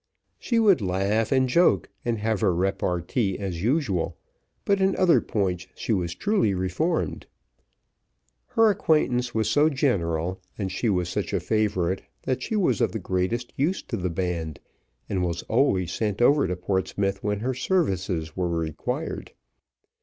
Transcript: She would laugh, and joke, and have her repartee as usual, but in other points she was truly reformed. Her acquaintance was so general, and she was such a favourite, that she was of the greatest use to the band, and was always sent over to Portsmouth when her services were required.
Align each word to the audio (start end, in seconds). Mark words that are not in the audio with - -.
She 0.39 0.57
would 0.57 0.81
laugh, 0.81 1.31
and 1.31 1.47
joke, 1.47 1.87
and 2.03 2.17
have 2.17 2.41
her 2.41 2.55
repartee 2.55 3.37
as 3.37 3.61
usual, 3.61 4.17
but 4.65 4.81
in 4.81 4.95
other 4.95 5.21
points 5.21 5.67
she 5.75 5.93
was 5.93 6.15
truly 6.15 6.55
reformed. 6.55 7.27
Her 8.47 8.71
acquaintance 8.71 9.35
was 9.35 9.47
so 9.47 9.69
general, 9.69 10.41
and 10.57 10.71
she 10.71 10.89
was 10.89 11.07
such 11.07 11.33
a 11.33 11.39
favourite, 11.39 12.01
that 12.23 12.41
she 12.41 12.55
was 12.55 12.81
of 12.81 12.93
the 12.93 12.97
greatest 12.97 13.53
use 13.55 13.83
to 13.83 13.95
the 13.95 14.09
band, 14.09 14.59
and 15.07 15.23
was 15.23 15.43
always 15.43 15.91
sent 15.91 16.19
over 16.19 16.47
to 16.47 16.55
Portsmouth 16.55 17.23
when 17.23 17.41
her 17.41 17.53
services 17.53 18.35
were 18.35 18.49
required. 18.49 19.33